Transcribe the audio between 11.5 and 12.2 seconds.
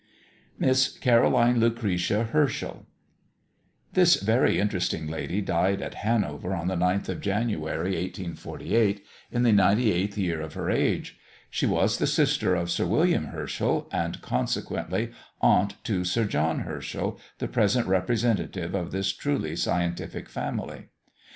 She was the